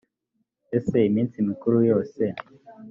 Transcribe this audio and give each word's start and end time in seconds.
ese 0.77 0.95
iminsi 1.09 1.37
mikuru 1.49 1.77
yose 1.89 2.23